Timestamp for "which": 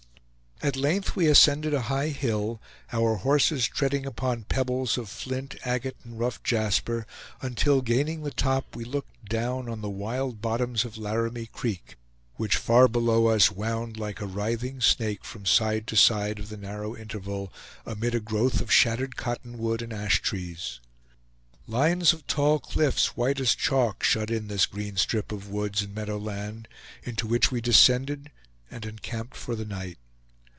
12.35-12.57, 27.25-27.51